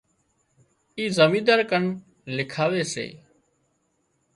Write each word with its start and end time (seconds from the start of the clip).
اِي 0.97 1.03
زمينۮار 1.17 1.59
ڪن 1.71 1.83
لکاوي 2.35 2.83
سي 2.93 3.07